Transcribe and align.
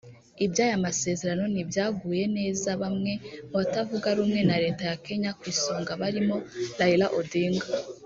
Iby’aya 0.45 0.83
masezerano 0.85 1.43
ntibyaguye 1.49 2.23
neza 2.37 2.69
bamwe 2.81 3.11
mu 3.49 3.53
batavuga 3.61 4.07
rumwe 4.17 4.41
na 4.49 4.55
Leta 4.63 4.83
ya 4.89 4.97
Kenya 5.05 5.31
ku 5.37 5.43
isonga 5.53 5.91
barimo 6.01 6.35
Raila 6.77 7.07
Odinga 7.19 7.65